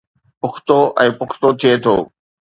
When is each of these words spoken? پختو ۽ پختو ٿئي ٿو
پختو 0.43 0.77
۽ 1.05 1.07
پختو 1.19 1.49
ٿئي 1.65 1.75
ٿو 1.83 1.95